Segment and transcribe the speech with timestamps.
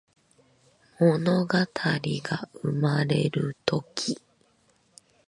[0.99, 4.19] ものがたりがうまれるとき